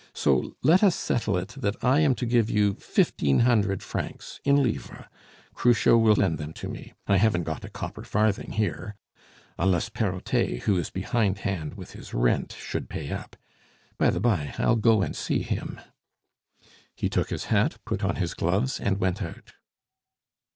[0.15, 4.55] So let us settle it that I am to give you fifteen hundred francs in
[4.63, 5.05] livres;
[5.53, 6.93] Cruchot will lend them to me.
[7.05, 8.95] I haven't got a copper farthing here,
[9.59, 13.35] unless Perrotet, who is behindhand with his rent, should pay up.
[13.99, 15.79] By the bye, I'll go and see him."
[16.95, 19.53] He took his hat, put on his gloves, and went out.